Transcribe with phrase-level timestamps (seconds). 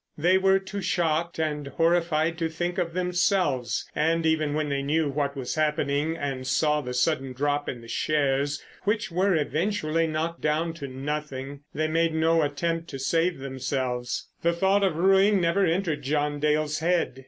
[0.17, 5.07] They were too shocked and horrified to think of themselves, and even when they knew
[5.09, 10.41] what was happening and saw the sudden drop in the shares, which were eventually knocked
[10.41, 14.27] down to nothing, they made no attempt to save themselves.
[14.41, 17.19] The thought of ruin never entered John Dale's head.